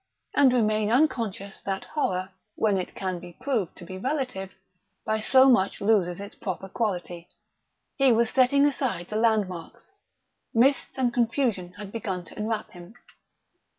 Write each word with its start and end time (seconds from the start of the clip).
and 0.35 0.51
remain 0.51 0.91
unconscious 0.91 1.61
that 1.63 1.83
horror, 1.85 2.31
when 2.55 2.75
it 2.75 2.95
can 2.95 3.19
be 3.19 3.37
proved 3.39 3.75
to 3.77 3.85
be 3.85 3.99
relative, 3.99 4.51
by 5.05 5.19
so 5.19 5.47
much 5.47 5.79
loses 5.79 6.19
its 6.19 6.33
proper 6.33 6.67
quality. 6.67 7.27
He 7.97 8.11
was 8.11 8.31
setting 8.31 8.65
aside 8.65 9.09
the 9.09 9.15
landmarks. 9.15 9.91
Mists 10.55 10.97
and 10.97 11.13
confusion 11.13 11.73
had 11.73 11.91
begun 11.91 12.25
to 12.25 12.35
enwrap 12.35 12.71
him. 12.71 12.95